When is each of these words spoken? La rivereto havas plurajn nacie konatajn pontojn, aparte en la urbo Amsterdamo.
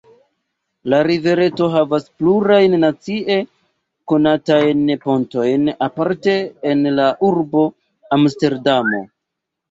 La 0.91 0.99
rivereto 1.07 1.65
havas 1.73 2.05
plurajn 2.21 2.71
nacie 2.83 3.35
konatajn 4.11 4.81
pontojn, 5.03 5.67
aparte 5.89 6.33
en 6.71 6.81
la 7.01 7.05
urbo 7.29 7.67
Amsterdamo. 8.19 9.03